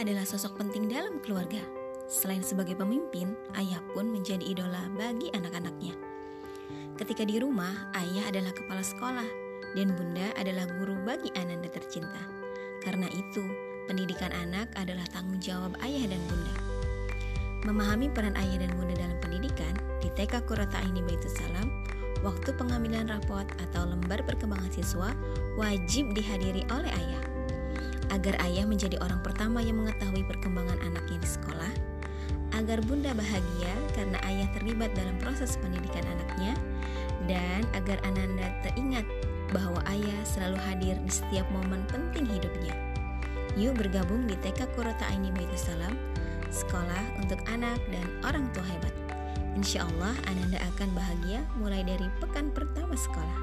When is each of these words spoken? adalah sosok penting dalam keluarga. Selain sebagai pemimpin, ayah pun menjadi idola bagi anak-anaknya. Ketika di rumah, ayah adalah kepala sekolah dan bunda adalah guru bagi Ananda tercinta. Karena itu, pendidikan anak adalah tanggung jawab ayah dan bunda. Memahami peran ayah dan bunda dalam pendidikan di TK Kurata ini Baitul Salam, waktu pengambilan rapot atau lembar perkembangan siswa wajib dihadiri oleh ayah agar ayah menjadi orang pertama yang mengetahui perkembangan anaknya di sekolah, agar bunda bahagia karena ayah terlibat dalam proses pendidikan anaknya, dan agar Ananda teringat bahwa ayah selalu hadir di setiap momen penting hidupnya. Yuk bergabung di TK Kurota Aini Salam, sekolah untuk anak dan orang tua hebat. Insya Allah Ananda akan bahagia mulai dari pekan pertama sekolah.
adalah 0.00 0.24
sosok 0.24 0.56
penting 0.56 0.88
dalam 0.88 1.20
keluarga. 1.20 1.60
Selain 2.08 2.40
sebagai 2.40 2.72
pemimpin, 2.72 3.36
ayah 3.60 3.84
pun 3.92 4.08
menjadi 4.08 4.40
idola 4.40 4.88
bagi 4.96 5.28
anak-anaknya. 5.36 5.92
Ketika 6.96 7.28
di 7.28 7.36
rumah, 7.36 7.92
ayah 8.00 8.32
adalah 8.32 8.56
kepala 8.56 8.80
sekolah 8.80 9.28
dan 9.76 9.92
bunda 9.92 10.32
adalah 10.40 10.64
guru 10.80 10.96
bagi 11.04 11.28
Ananda 11.36 11.68
tercinta. 11.68 12.24
Karena 12.80 13.12
itu, 13.12 13.44
pendidikan 13.84 14.32
anak 14.32 14.72
adalah 14.80 15.04
tanggung 15.12 15.38
jawab 15.38 15.76
ayah 15.84 16.08
dan 16.08 16.20
bunda. 16.32 16.54
Memahami 17.68 18.08
peran 18.08 18.34
ayah 18.40 18.64
dan 18.64 18.72
bunda 18.80 18.96
dalam 18.96 19.20
pendidikan 19.20 19.76
di 20.00 20.08
TK 20.16 20.48
Kurata 20.48 20.80
ini 20.88 21.04
Baitul 21.04 21.28
Salam, 21.28 21.68
waktu 22.24 22.56
pengambilan 22.56 23.12
rapot 23.12 23.44
atau 23.68 23.84
lembar 23.84 24.24
perkembangan 24.24 24.72
siswa 24.72 25.12
wajib 25.60 26.16
dihadiri 26.16 26.64
oleh 26.72 26.88
ayah 26.88 27.29
agar 28.10 28.34
ayah 28.44 28.66
menjadi 28.66 28.98
orang 29.00 29.22
pertama 29.22 29.62
yang 29.62 29.78
mengetahui 29.78 30.26
perkembangan 30.26 30.78
anaknya 30.82 31.18
di 31.22 31.28
sekolah, 31.30 31.72
agar 32.58 32.82
bunda 32.82 33.14
bahagia 33.14 33.72
karena 33.94 34.18
ayah 34.26 34.48
terlibat 34.54 34.90
dalam 34.98 35.14
proses 35.22 35.54
pendidikan 35.62 36.02
anaknya, 36.06 36.52
dan 37.30 37.62
agar 37.78 38.02
Ananda 38.02 38.50
teringat 38.66 39.06
bahwa 39.54 39.82
ayah 39.90 40.20
selalu 40.26 40.58
hadir 40.66 40.94
di 41.02 41.12
setiap 41.12 41.46
momen 41.54 41.82
penting 41.90 42.26
hidupnya. 42.26 42.74
Yuk 43.58 43.78
bergabung 43.78 44.30
di 44.30 44.38
TK 44.38 44.70
Kurota 44.78 45.06
Aini 45.10 45.30
Salam, 45.58 45.94
sekolah 46.50 47.18
untuk 47.18 47.38
anak 47.50 47.78
dan 47.90 48.06
orang 48.26 48.46
tua 48.54 48.62
hebat. 48.66 48.94
Insya 49.58 49.82
Allah 49.82 50.14
Ananda 50.30 50.62
akan 50.74 50.94
bahagia 50.94 51.42
mulai 51.58 51.82
dari 51.82 52.06
pekan 52.22 52.54
pertama 52.54 52.94
sekolah. 52.94 53.38